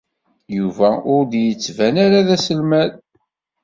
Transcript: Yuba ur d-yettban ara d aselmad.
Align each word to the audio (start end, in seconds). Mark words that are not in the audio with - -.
Yuba 0.57 0.89
ur 1.13 1.21
d-yettban 1.31 1.95
ara 2.05 2.27
d 2.27 2.29
aselmad. 2.35 2.91